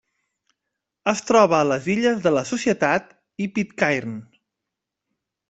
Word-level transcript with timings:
Es 1.11 1.19
troba 1.27 1.55
a 1.63 1.67
les 1.71 1.89
Illes 1.97 2.23
de 2.23 2.31
la 2.37 2.43
Societat 2.53 3.13
i 3.47 3.49
Pitcairn. 3.59 4.19